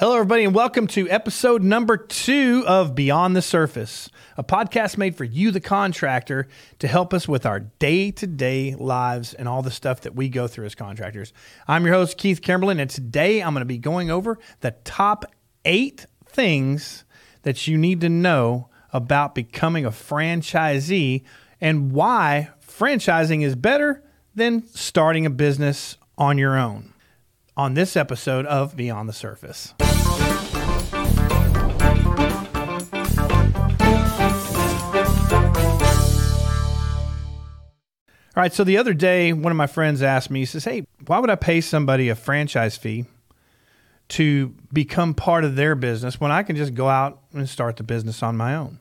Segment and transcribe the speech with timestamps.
[0.00, 5.16] Hello, everybody, and welcome to episode number two of Beyond the Surface, a podcast made
[5.16, 6.46] for you, the contractor,
[6.78, 10.28] to help us with our day to day lives and all the stuff that we
[10.28, 11.32] go through as contractors.
[11.66, 15.24] I'm your host, Keith Kimberlin, and today I'm going to be going over the top
[15.64, 17.04] eight things
[17.42, 21.24] that you need to know about becoming a franchisee
[21.60, 26.94] and why franchising is better than starting a business on your own
[27.56, 29.74] on this episode of Beyond the Surface.
[38.38, 40.86] All right, so the other day, one of my friends asked me, he says, Hey,
[41.08, 43.06] why would I pay somebody a franchise fee
[44.10, 47.82] to become part of their business when I can just go out and start the
[47.82, 48.78] business on my own?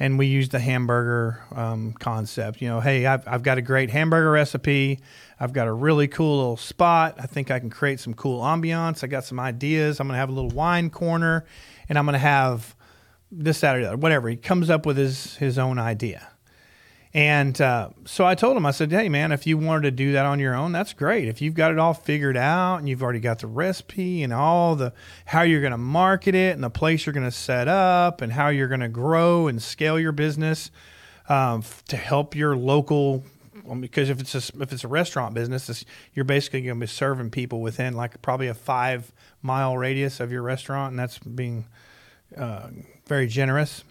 [0.00, 2.60] And we used the hamburger um, concept.
[2.60, 4.98] You know, hey, I've, I've got a great hamburger recipe.
[5.38, 7.14] I've got a really cool little spot.
[7.20, 9.04] I think I can create some cool ambiance.
[9.04, 10.00] I got some ideas.
[10.00, 11.44] I'm going to have a little wine corner
[11.88, 12.74] and I'm going to have
[13.30, 14.28] this, that, or the other, whatever.
[14.28, 16.32] He comes up with his, his own idea.
[17.16, 20.12] And uh, so I told him, I said, hey, man, if you wanted to do
[20.12, 21.28] that on your own, that's great.
[21.28, 24.76] If you've got it all figured out and you've already got the recipe and all
[24.76, 24.92] the
[25.24, 28.30] how you're going to market it and the place you're going to set up and
[28.30, 30.70] how you're going to grow and scale your business
[31.30, 33.24] um, to help your local
[33.80, 37.30] because if it's a, if it's a restaurant business, you're basically going to be serving
[37.30, 41.64] people within like probably a five mile radius of your restaurant, and that's being
[42.36, 42.68] uh,
[43.06, 43.84] very generous.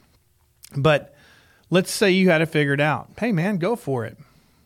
[0.78, 1.15] But
[1.70, 3.10] let's say you had it figured out.
[3.20, 4.18] Hey, man, go for it.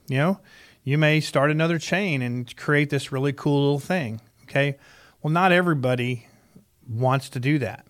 [0.07, 0.39] You know,
[0.83, 4.21] you may start another chain and create this really cool little thing.
[4.43, 4.77] Okay.
[5.21, 6.27] Well, not everybody
[6.87, 7.85] wants to do that.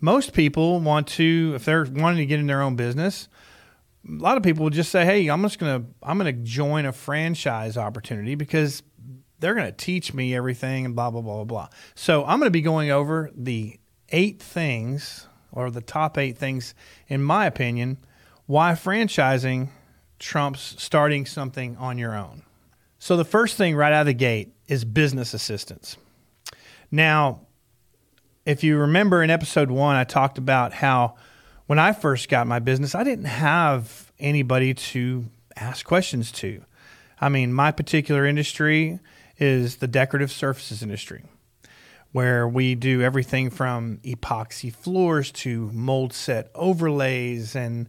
[0.00, 3.28] Most people want to, if they're wanting to get in their own business,
[4.08, 6.92] a lot of people will just say, "Hey, I'm just gonna I'm gonna join a
[6.92, 8.82] franchise opportunity because
[9.40, 12.62] they're gonna teach me everything and blah blah blah blah blah." So I'm gonna be
[12.62, 13.78] going over the
[14.10, 16.74] eight things or the top eight things,
[17.08, 17.98] in my opinion,
[18.50, 19.68] why franchising
[20.18, 22.42] trumps starting something on your own.
[22.98, 25.96] So, the first thing right out of the gate is business assistance.
[26.90, 27.42] Now,
[28.44, 31.14] if you remember in episode one, I talked about how
[31.66, 36.64] when I first got my business, I didn't have anybody to ask questions to.
[37.20, 38.98] I mean, my particular industry
[39.38, 41.22] is the decorative surfaces industry,
[42.10, 47.88] where we do everything from epoxy floors to mold set overlays and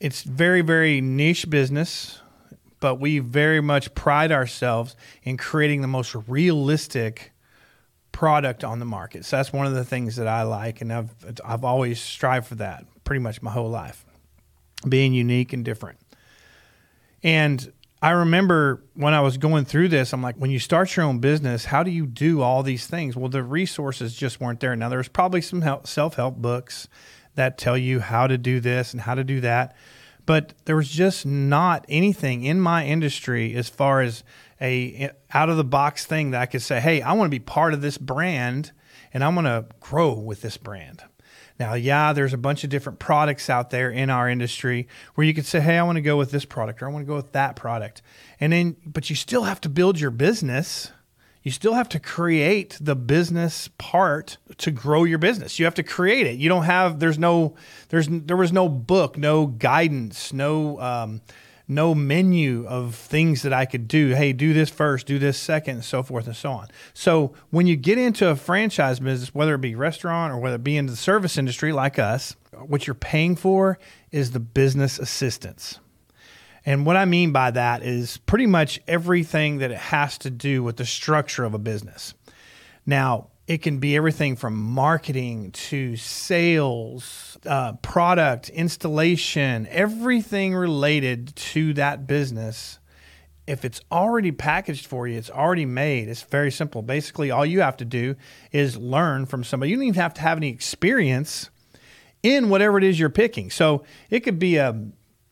[0.00, 2.20] it's very very niche business
[2.80, 7.32] but we very much pride ourselves in creating the most realistic
[8.12, 9.24] product on the market.
[9.24, 12.56] So that's one of the things that i like and i've i've always strived for
[12.56, 14.04] that pretty much my whole life
[14.88, 15.98] being unique and different.
[17.22, 17.72] And
[18.02, 21.18] i remember when i was going through this i'm like when you start your own
[21.18, 23.16] business how do you do all these things?
[23.16, 24.74] Well the resources just weren't there.
[24.74, 26.88] Now there's probably some self-help books
[27.34, 29.76] that tell you how to do this and how to do that.
[30.26, 34.22] But there was just not anything in my industry as far as
[34.60, 37.40] a out of the box thing that I could say, "Hey, I want to be
[37.40, 38.72] part of this brand
[39.12, 41.02] and I want to grow with this brand."
[41.58, 45.34] Now, yeah, there's a bunch of different products out there in our industry where you
[45.34, 47.16] could say, "Hey, I want to go with this product or I want to go
[47.16, 48.02] with that product."
[48.38, 50.92] And then but you still have to build your business
[51.42, 55.58] you still have to create the business part to grow your business.
[55.58, 56.38] You have to create it.
[56.38, 57.54] You don't have there's no
[57.88, 61.22] there's there was no book, no guidance, no um,
[61.66, 64.10] no menu of things that I could do.
[64.10, 66.68] Hey, do this first, do this second, and so forth and so on.
[66.92, 70.64] So when you get into a franchise business, whether it be restaurant or whether it
[70.64, 73.78] be in the service industry like us, what you're paying for
[74.10, 75.78] is the business assistance.
[76.70, 80.62] And what I mean by that is pretty much everything that it has to do
[80.62, 82.14] with the structure of a business.
[82.86, 91.74] Now, it can be everything from marketing to sales, uh, product, installation, everything related to
[91.74, 92.78] that business.
[93.48, 96.82] If it's already packaged for you, it's already made, it's very simple.
[96.82, 98.14] Basically, all you have to do
[98.52, 99.70] is learn from somebody.
[99.70, 101.50] You don't even have to have any experience
[102.22, 103.50] in whatever it is you're picking.
[103.50, 104.80] So it could be a,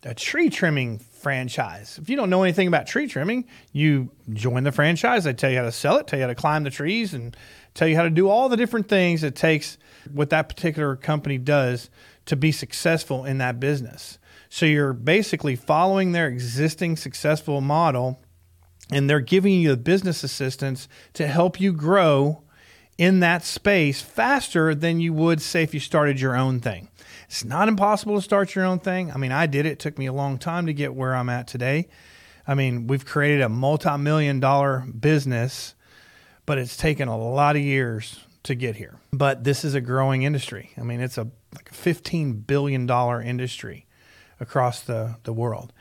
[0.03, 1.99] a tree trimming franchise.
[2.01, 5.25] If you don't know anything about tree trimming, you join the franchise.
[5.25, 7.37] They tell you how to sell it, tell you how to climb the trees, and
[7.75, 9.79] tell you how to do all the different things it takes
[10.13, 11.91] what that particular company does
[12.27, 14.19] to be successful in that business.
[14.49, 18.21] So you're basically following their existing successful model
[18.91, 22.43] and they're giving you the business assistance to help you grow
[22.97, 26.89] in that space faster than you would say if you started your own thing.
[27.29, 29.13] It's not impossible to start your own thing.
[29.13, 29.73] I mean, I did it.
[29.73, 31.89] it took me a long time to get where I'm at today.
[32.47, 35.75] I mean, we've created a multi million dollar business,
[36.47, 38.97] but it's taken a lot of years to get here.
[39.13, 40.71] But this is a growing industry.
[40.79, 42.89] I mean, it's a like a $15 billion
[43.23, 43.87] industry
[44.41, 45.73] across the, the world.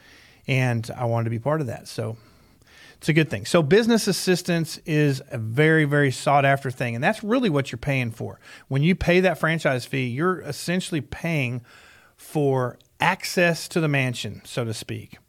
[0.48, 1.88] And I wanted to be part of that.
[1.88, 2.18] So
[3.08, 3.46] it's a good thing.
[3.46, 6.94] So business assistance is a very, very sought after thing.
[6.94, 8.38] And that's really what you're paying for.
[8.68, 11.62] When you pay that franchise fee, you're essentially paying
[12.18, 15.20] for access to the mansion, so to speak.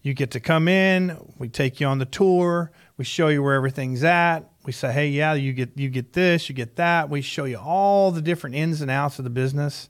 [0.00, 3.54] You get to come in, we take you on the tour, we show you where
[3.54, 4.48] everything's at.
[4.64, 7.56] We say, "Hey, yeah, you get you get this, you get that." We show you
[7.56, 9.88] all the different ins and outs of the business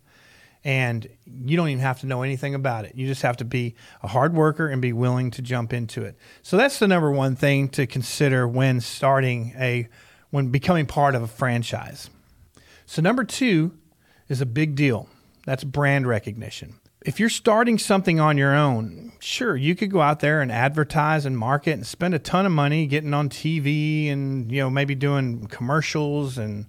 [0.65, 2.95] and you don't even have to know anything about it.
[2.95, 6.17] You just have to be a hard worker and be willing to jump into it.
[6.43, 9.89] So that's the number one thing to consider when starting a
[10.31, 12.11] when becoming part of a franchise.
[12.87, 13.73] So number 2
[14.29, 15.09] is a big deal.
[15.47, 16.75] That's brand recognition.
[17.05, 21.27] If you're starting something on your own, sure, you could go out there and advertise
[21.27, 24.95] and market and spend a ton of money getting on TV and you know maybe
[24.95, 26.65] doing commercials and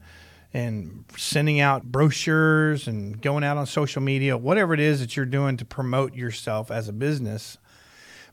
[0.56, 5.26] and sending out brochures and going out on social media, whatever it is that you're
[5.26, 7.58] doing to promote yourself as a business.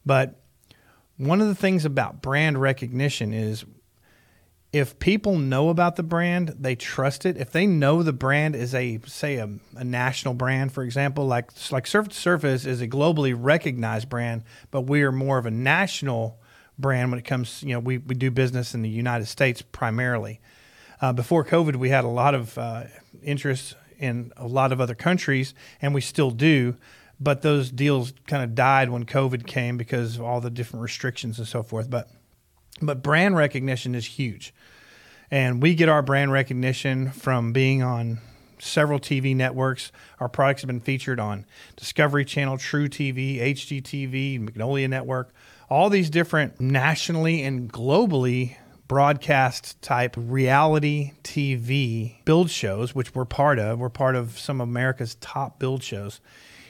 [0.06, 0.40] But
[1.16, 3.64] one of the things about brand recognition is
[4.72, 7.36] if people know about the brand, they trust it.
[7.38, 11.50] If they know the brand is a say a, a national brand, for example, like
[11.72, 16.40] like Surface Surface is a globally recognized brand, but we are more of a national
[16.78, 17.64] brand when it comes.
[17.64, 20.40] You know, we we do business in the United States primarily.
[21.02, 22.84] Uh, before COVID, we had a lot of uh,
[23.24, 25.52] interest in a lot of other countries,
[25.82, 26.76] and we still do.
[27.18, 31.38] But those deals kind of died when COVID came because of all the different restrictions
[31.38, 31.90] and so forth.
[31.90, 32.08] But
[32.80, 34.54] but brand recognition is huge,
[35.28, 38.20] and we get our brand recognition from being on
[38.60, 39.90] several TV networks.
[40.20, 45.34] Our products have been featured on Discovery Channel, truTV, HGTV, Magnolia Network,
[45.68, 48.56] all these different nationally and globally
[48.92, 53.78] broadcast type reality TV build shows, which we're part of.
[53.78, 56.20] We're part of some of America's top build shows.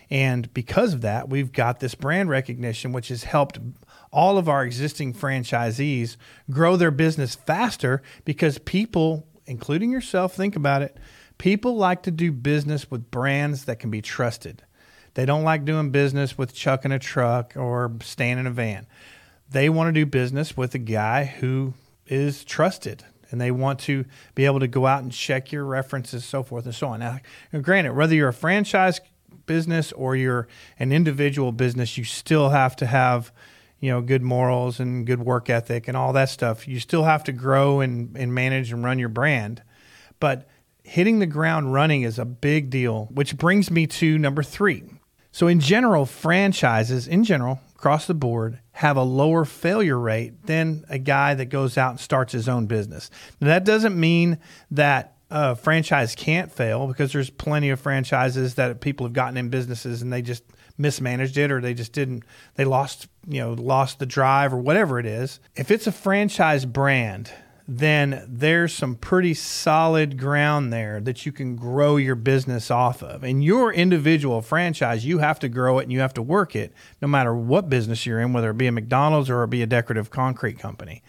[0.09, 3.59] And because of that, we've got this brand recognition, which has helped
[4.13, 6.17] all of our existing franchisees
[6.49, 10.97] grow their business faster because people, including yourself, think about it.
[11.39, 14.63] People like to do business with brands that can be trusted.
[15.15, 18.87] They don't like doing business with Chuck in a truck or Stan in a van.
[19.51, 21.75] They want to do business with a guy who
[22.06, 24.04] is trusted and they want to
[24.34, 27.00] be able to go out and check your references, so forth and so on.
[27.00, 27.19] Now,
[27.62, 29.00] granted, whether you're a franchise
[29.46, 30.46] business or you're
[30.78, 33.32] an individual business, you still have to have,
[33.81, 36.69] you know, good morals and good work ethic and all that stuff.
[36.69, 39.62] You still have to grow and, and manage and run your brand.
[40.20, 40.46] But
[40.84, 44.84] hitting the ground running is a big deal, which brings me to number three.
[45.32, 50.84] So, in general, franchises, in general, across the board have a lower failure rate than
[50.88, 53.11] a guy that goes out and starts his own business.
[53.40, 54.38] Now, that doesn't mean
[54.70, 59.49] that a franchise can't fail because there's plenty of franchises that people have gotten in
[59.49, 60.44] businesses and they just
[60.76, 62.25] mismanaged it or they just didn't
[62.56, 66.64] they lost you know lost the drive or whatever it is if it's a franchise
[66.64, 67.31] brand
[67.69, 73.23] then there's some pretty solid ground there that you can grow your business off of.
[73.23, 76.73] And your individual franchise, you have to grow it and you have to work it
[77.00, 79.67] no matter what business you're in, whether it be a McDonald's or it be a
[79.67, 81.03] decorative concrete company.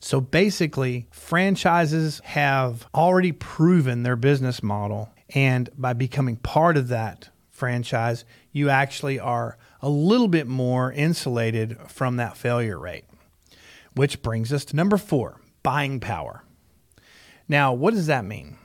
[0.00, 5.10] So basically, franchises have already proven their business model.
[5.34, 11.78] And by becoming part of that franchise, you actually are a little bit more insulated
[11.88, 13.04] from that failure rate.
[13.94, 16.44] Which brings us to number four buying power.
[17.48, 18.56] Now, what does that mean?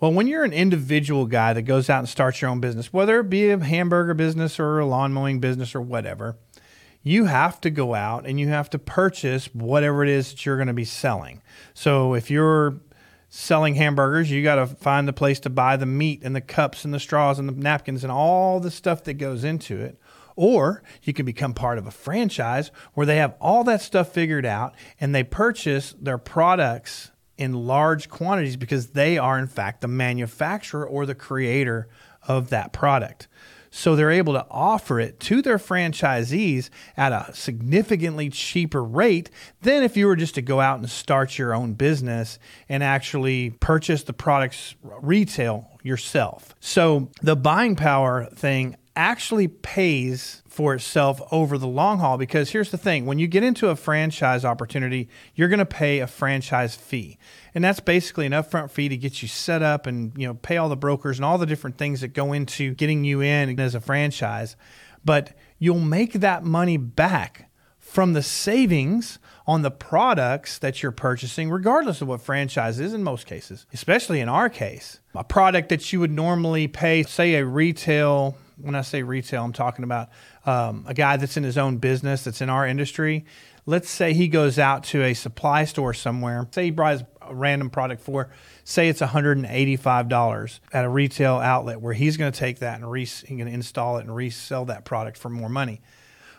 [0.00, 3.18] Well, when you're an individual guy that goes out and starts your own business, whether
[3.20, 6.36] it be a hamburger business or a lawn mowing business or whatever,
[7.02, 10.56] you have to go out and you have to purchase whatever it is that you're
[10.56, 11.42] going to be selling.
[11.74, 12.80] So if you're
[13.28, 16.84] selling hamburgers, you got to find the place to buy the meat and the cups
[16.84, 19.98] and the straws and the napkins and all the stuff that goes into it.
[20.40, 24.46] Or you can become part of a franchise where they have all that stuff figured
[24.46, 29.88] out and they purchase their products in large quantities because they are, in fact, the
[29.88, 31.88] manufacturer or the creator
[32.28, 33.26] of that product.
[33.72, 39.30] So they're able to offer it to their franchisees at a significantly cheaper rate
[39.62, 43.50] than if you were just to go out and start your own business and actually
[43.50, 46.54] purchase the products retail yourself.
[46.60, 52.72] So the buying power thing actually pays for itself over the long haul because here's
[52.72, 53.06] the thing.
[53.06, 57.16] When you get into a franchise opportunity you're going to pay a franchise fee.
[57.54, 60.56] And that's basically an upfront fee to get you set up and you know pay
[60.56, 63.76] all the brokers and all the different things that go into getting you in as
[63.76, 64.56] a franchise.
[65.04, 67.47] But you'll make that money back
[67.98, 73.02] from the savings on the products that you're purchasing, regardless of what franchise is in
[73.02, 75.00] most cases, especially in our case.
[75.16, 79.52] A product that you would normally pay, say, a retail, when I say retail, I'm
[79.52, 80.10] talking about
[80.46, 83.24] um, a guy that's in his own business that's in our industry.
[83.66, 87.68] Let's say he goes out to a supply store somewhere, say he buys a random
[87.68, 88.30] product for,
[88.62, 93.00] say it's $185 at a retail outlet where he's going to take that and re-
[93.00, 95.80] he's going to install it and resell that product for more money.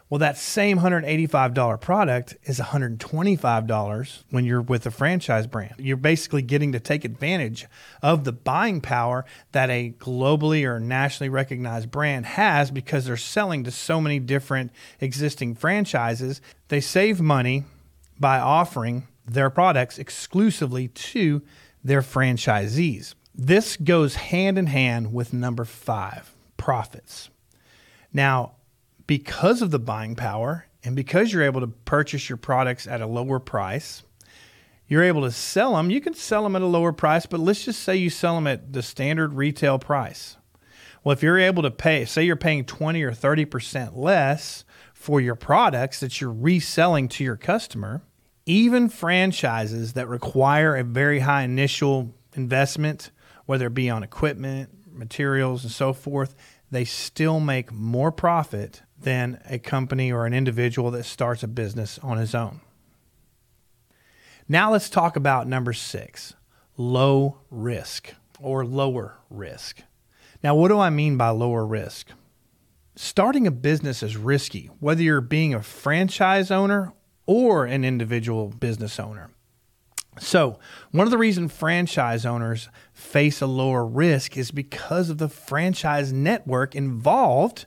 [0.10, 5.76] Well, that same $185 product is $125 when you're with a franchise brand.
[5.78, 7.68] You're basically getting to take advantage
[8.02, 13.64] of the buying power that a globally or nationally recognized brand has because they're selling
[13.66, 16.42] to so many different existing franchises.
[16.70, 17.66] They save money
[18.20, 21.44] by offering their products exclusively to
[21.84, 23.14] their franchisees.
[23.36, 27.30] This goes hand in hand with number five profits.
[28.12, 28.54] Now,
[29.10, 33.08] because of the buying power and because you're able to purchase your products at a
[33.08, 34.04] lower price,
[34.88, 35.90] you're able to sell them.
[35.90, 38.46] You can sell them at a lower price, but let's just say you sell them
[38.46, 40.38] at the standard retail price.
[41.04, 44.64] Well, if you're able to pay, say you're paying 20 or 30% less
[44.94, 48.04] for your products that you're reselling to your customer,
[48.46, 53.10] even franchises that require a very high initial investment,
[53.48, 56.36] whether it be on equipment, materials, and so forth,
[56.70, 62.00] they still make more profit than a company or an individual that starts a business
[62.00, 62.62] on his own.
[64.48, 66.34] Now let's talk about number six
[66.76, 69.82] low risk or lower risk.
[70.42, 72.08] Now, what do I mean by lower risk?
[72.96, 76.94] Starting a business is risky, whether you're being a franchise owner
[77.26, 79.30] or an individual business owner.
[80.20, 80.60] So,
[80.92, 86.12] one of the reasons franchise owners face a lower risk is because of the franchise
[86.12, 87.66] network involved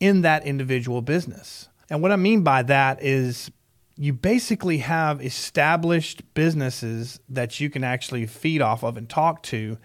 [0.00, 1.68] in that individual business.
[1.90, 3.50] And what I mean by that is
[3.96, 9.76] you basically have established businesses that you can actually feed off of and talk to,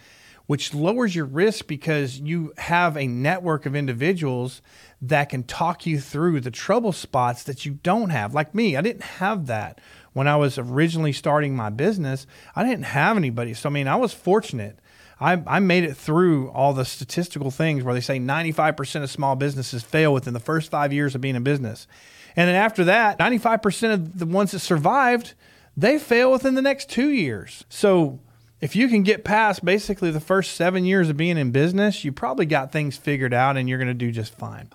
[0.46, 4.62] which lowers your risk because you have a network of individuals
[5.02, 8.36] that can talk you through the trouble spots that you don't have.
[8.36, 12.28] Like me, I didn't have that when I was originally starting my business.
[12.56, 13.54] I didn't have anybody.
[13.54, 14.78] So, I mean, I was fortunate
[15.20, 19.36] I, I made it through all the statistical things where they say 95% of small
[19.36, 21.88] businesses fail within the first five years of being in business.
[22.36, 25.34] And then after that, 95% of the ones that survived,
[25.78, 27.64] they fail within the next two years.
[27.70, 28.20] So
[28.60, 32.12] if you can get past basically the first seven years of being in business, you
[32.12, 34.70] probably got things figured out and you're going to do just fine.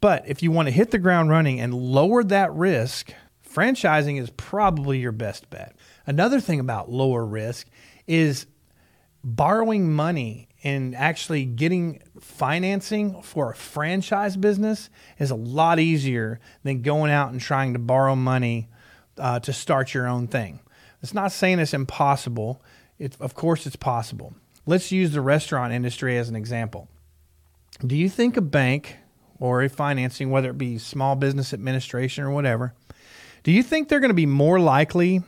[0.00, 3.12] But if you want to hit the ground running and lower that risk,
[3.48, 5.76] franchising is probably your best bet.
[6.06, 7.68] Another thing about lower risk
[8.08, 8.46] is
[9.24, 16.82] borrowing money and actually getting financing for a franchise business is a lot easier than
[16.82, 18.68] going out and trying to borrow money
[19.18, 20.60] uh, to start your own thing.
[21.02, 22.62] It's not saying it's impossible.
[23.20, 24.34] Of course, it's possible.
[24.66, 26.88] Let's use the restaurant industry as an example.
[27.84, 28.96] Do you think a bank
[29.40, 32.74] or a financing, whether it be small business administration or whatever,
[33.42, 35.24] do you think they're going to be more likely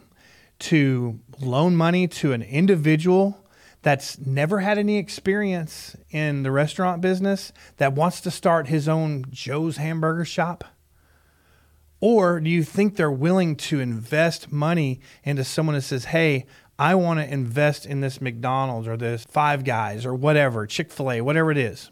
[0.61, 3.44] to loan money to an individual
[3.85, 9.27] that's never had any experience in the restaurant business that wants to start his own
[9.31, 10.65] Joe's hamburger shop?
[12.01, 16.47] Or do you think they're willing to invest money into someone that says, hey,
[16.79, 21.13] I want to invest in this McDonald's or this Five Guys or whatever, Chick fil
[21.13, 21.91] A, whatever it is?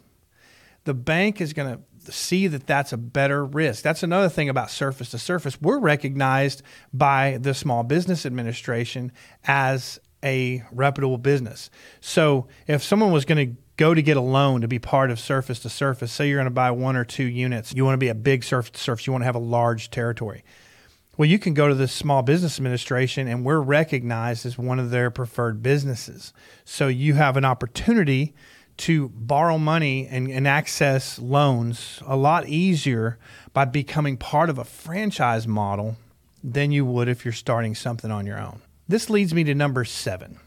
[0.85, 3.83] The bank is going to see that that's a better risk.
[3.83, 5.61] That's another thing about surface to surface.
[5.61, 9.11] We're recognized by the Small Business Administration
[9.45, 11.69] as a reputable business.
[11.99, 15.19] So if someone was going to go to get a loan to be part of
[15.19, 17.99] surface to surface, say you're going to buy one or two units, you want to
[17.99, 20.43] be a big surface to surface, you want to have a large territory.
[21.15, 24.89] Well, you can go to the Small Business Administration and we're recognized as one of
[24.89, 26.33] their preferred businesses.
[26.65, 28.33] So you have an opportunity
[28.77, 33.19] to borrow money and, and access loans a lot easier
[33.53, 35.97] by becoming part of a franchise model
[36.43, 38.61] than you would if you're starting something on your own.
[38.87, 40.39] This leads me to number seven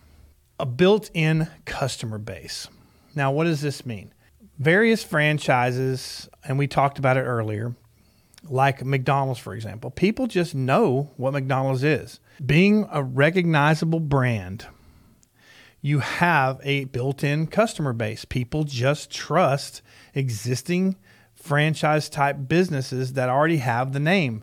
[0.58, 2.68] a built in customer base.
[3.14, 4.12] Now, what does this mean?
[4.58, 7.74] Various franchises, and we talked about it earlier,
[8.48, 12.20] like McDonald's, for example, people just know what McDonald's is.
[12.44, 14.66] Being a recognizable brand,
[15.80, 18.24] you have a built in customer base.
[18.24, 19.82] People just trust
[20.14, 20.96] existing
[21.34, 24.42] franchise type businesses that already have the name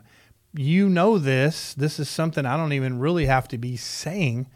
[0.54, 1.74] you know this.
[1.74, 4.46] This is something I don't even really have to be saying.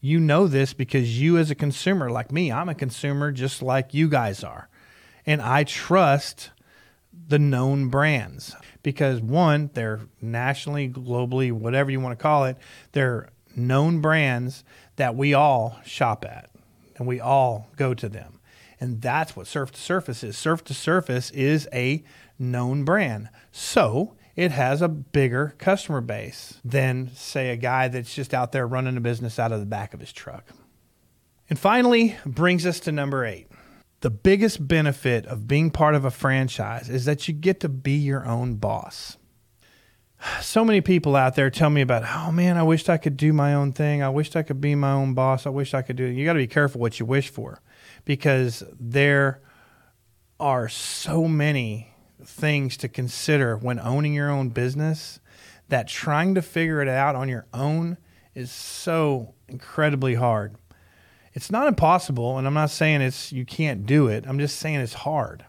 [0.00, 3.94] You know this because you, as a consumer, like me, I'm a consumer just like
[3.94, 4.68] you guys are.
[5.24, 6.50] And I trust
[7.28, 12.58] the known brands because one, they're nationally, globally, whatever you want to call it,
[12.92, 14.64] they're known brands
[14.96, 16.50] that we all shop at
[16.96, 18.40] and we all go to them.
[18.80, 20.36] And that's what Surface to Surface is.
[20.36, 22.04] Surface to Surface is a
[22.38, 23.30] known brand.
[23.52, 28.66] So it has a bigger customer base than, say, a guy that's just out there
[28.66, 30.48] running a business out of the back of his truck.
[31.48, 33.48] And finally, brings us to number eight.
[34.00, 37.92] The biggest benefit of being part of a franchise is that you get to be
[37.92, 39.16] your own boss.
[40.40, 43.32] So many people out there tell me about, oh man, I wished I could do
[43.34, 44.02] my own thing.
[44.02, 45.46] I wished I could be my own boss.
[45.46, 46.14] I wish I could do it.
[46.14, 47.60] You got to be careful what you wish for
[48.06, 49.42] because there
[50.40, 51.93] are so many
[52.26, 55.20] things to consider when owning your own business
[55.68, 57.96] that trying to figure it out on your own
[58.34, 60.56] is so incredibly hard.
[61.32, 64.24] It's not impossible, and I'm not saying it's you can't do it.
[64.26, 65.44] I'm just saying it's hard.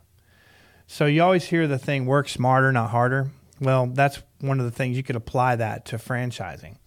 [0.88, 3.32] So you always hear the thing work smarter, not harder.
[3.60, 6.78] Well, that's one of the things you could apply that to franchising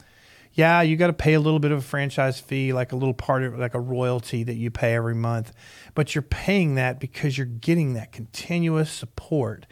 [0.59, 3.15] yeah, you got to pay a little bit of a franchise fee, like a little
[3.15, 5.53] part of like a royalty that you pay every month.
[5.95, 9.67] But you're paying that because you're getting that continuous support.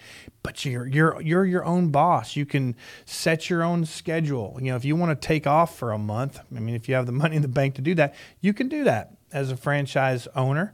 [0.45, 2.37] But you're you're you're your own boss.
[2.37, 4.57] You can set your own schedule.
[4.61, 6.95] You know, if you want to take off for a month, I mean, if you
[6.95, 9.57] have the money in the bank to do that, you can do that as a
[9.57, 10.73] franchise owner.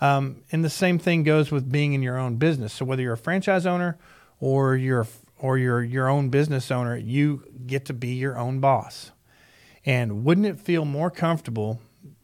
[0.00, 2.72] Um, and the same thing goes with being in your own business.
[2.72, 3.96] So whether you're a franchise owner
[4.40, 5.06] or you're
[5.38, 9.12] or you're your own business owner, you get to be your own boss.
[9.84, 11.80] And wouldn't it feel more comfortable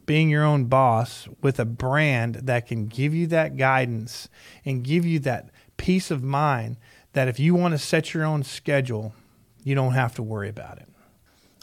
[0.07, 4.29] being your own boss with a brand that can give you that guidance
[4.65, 6.77] and give you that peace of mind
[7.13, 9.13] that if you want to set your own schedule,
[9.65, 10.89] you don't have to worry about it.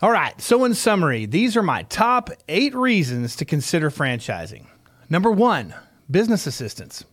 [0.01, 4.67] All right, so in summary, these are my top eight reasons to consider franchising.
[5.09, 5.73] Number one,
[6.11, 7.05] business assistance.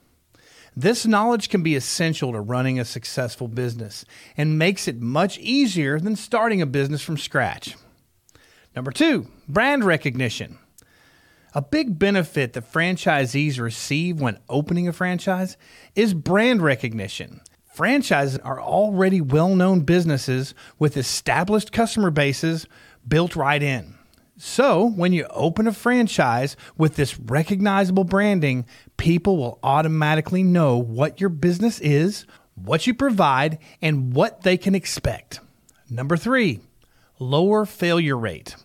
[0.77, 4.05] This knowledge can be essential to running a successful business
[4.37, 7.77] and makes it much easier than starting a business from scratch.
[8.75, 10.59] Number two, brand recognition.
[11.55, 15.59] A big benefit that franchisees receive when opening a franchise
[15.94, 17.42] is brand recognition.
[17.75, 22.66] Franchises are already well known businesses with established customer bases
[23.07, 23.94] built right in.
[24.38, 31.20] So, when you open a franchise with this recognizable branding, people will automatically know what
[31.20, 35.40] your business is, what you provide, and what they can expect.
[35.88, 36.61] Number three,
[37.18, 38.57] lower failure rate.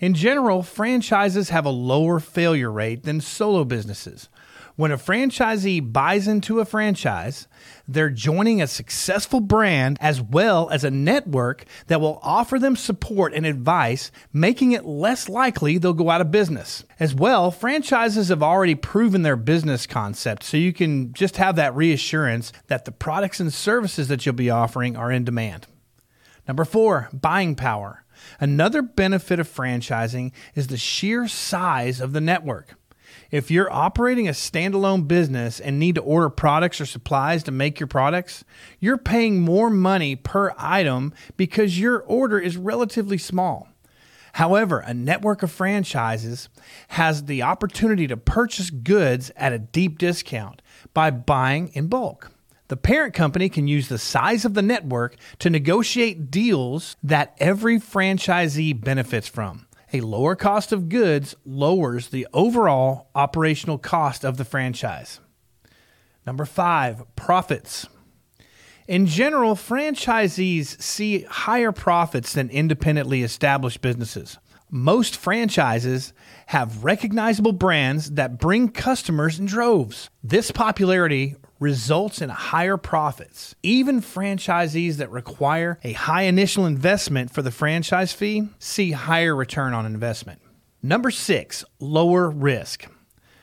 [0.00, 4.30] In general, franchises have a lower failure rate than solo businesses.
[4.76, 7.46] When a franchisee buys into a franchise,
[7.86, 13.34] they're joining a successful brand as well as a network that will offer them support
[13.34, 16.82] and advice, making it less likely they'll go out of business.
[16.98, 21.76] As well, franchises have already proven their business concept, so you can just have that
[21.76, 25.66] reassurance that the products and services that you'll be offering are in demand.
[26.46, 28.04] Number four, buying power.
[28.38, 32.74] Another benefit of franchising is the sheer size of the network.
[33.30, 37.78] If you're operating a standalone business and need to order products or supplies to make
[37.78, 38.44] your products,
[38.80, 43.68] you're paying more money per item because your order is relatively small.
[44.34, 46.48] However, a network of franchises
[46.88, 50.62] has the opportunity to purchase goods at a deep discount
[50.94, 52.30] by buying in bulk.
[52.70, 57.80] The parent company can use the size of the network to negotiate deals that every
[57.80, 59.66] franchisee benefits from.
[59.92, 65.18] A lower cost of goods lowers the overall operational cost of the franchise.
[66.24, 67.88] Number five, profits.
[68.86, 74.38] In general, franchisees see higher profits than independently established businesses.
[74.70, 76.12] Most franchises
[76.46, 80.08] have recognizable brands that bring customers in droves.
[80.22, 83.54] This popularity results in higher profits.
[83.62, 89.74] Even franchisees that require a high initial investment for the franchise fee see higher return
[89.74, 90.40] on investment.
[90.82, 92.86] Number six, lower risk.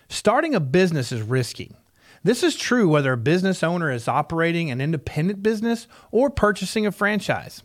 [0.10, 1.75] Starting a business is risky.
[2.23, 6.91] This is true whether a business owner is operating an independent business or purchasing a
[6.91, 7.62] franchise.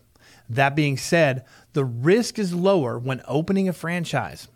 [0.48, 4.48] That being said, the risk is lower when opening a franchise.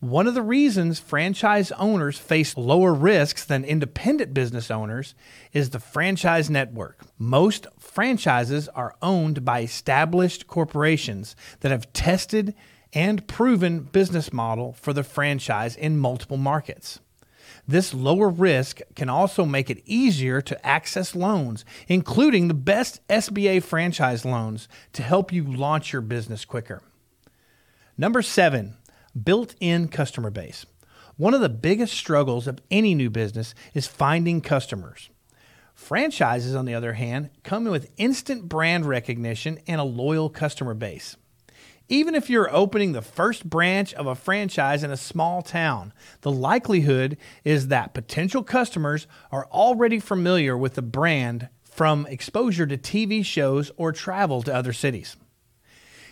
[0.00, 5.16] One of the reasons franchise owners face lower risks than independent business owners
[5.52, 7.00] is the franchise network.
[7.18, 12.54] Most franchises are owned by established corporations that have tested
[12.92, 17.00] and proven business model for the franchise in multiple markets.
[17.66, 23.64] This lower risk can also make it easier to access loans, including the best SBA
[23.64, 26.82] franchise loans, to help you launch your business quicker.
[27.98, 28.76] Number seven,
[29.22, 30.66] built in customer base.
[31.16, 35.10] One of the biggest struggles of any new business is finding customers.
[35.74, 41.16] Franchises, on the other hand, come with instant brand recognition and a loyal customer base.
[41.88, 46.30] Even if you're opening the first branch of a franchise in a small town, the
[46.30, 53.24] likelihood is that potential customers are already familiar with the brand from exposure to TV
[53.24, 55.16] shows or travel to other cities.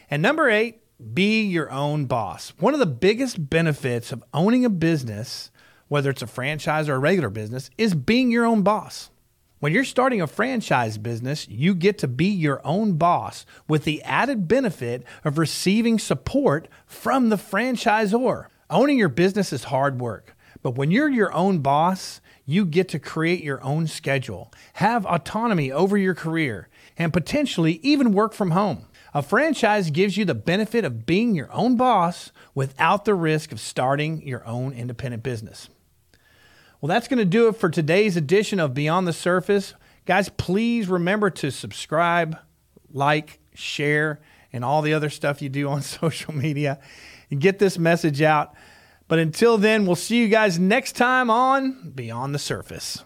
[0.09, 0.81] And number eight,
[1.13, 2.53] be your own boss.
[2.59, 5.51] One of the biggest benefits of owning a business,
[5.89, 9.11] whether it's a franchise or a regular business, is being your own boss.
[9.59, 14.03] When you're starting a franchise business, you get to be your own boss with the
[14.03, 18.47] added benefit of receiving support from the franchisor.
[18.69, 22.99] Owning your business is hard work, but when you're your own boss, you get to
[22.99, 28.87] create your own schedule, have autonomy over your career, and potentially even work from home.
[29.17, 33.59] A franchise gives you the benefit of being your own boss without the risk of
[33.59, 35.71] starting your own independent business.
[36.83, 39.73] Well, that's going to do it for today's edition of Beyond the Surface.
[40.05, 42.37] Guys, please remember to subscribe,
[42.93, 44.21] like, share,
[44.53, 46.79] and all the other stuff you do on social media
[47.31, 48.55] and get this message out.
[49.09, 53.03] But until then, we'll see you guys next time on Beyond the Surface.